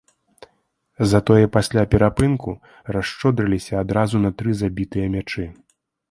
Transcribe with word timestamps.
Затое 1.09 1.41
пасля 1.57 1.83
перапынку 1.91 2.53
расшчодрыліся 2.97 3.73
адразу 3.83 4.15
на 4.25 4.31
тры 4.39 4.55
забітыя 4.63 5.11
мячы. 5.17 5.45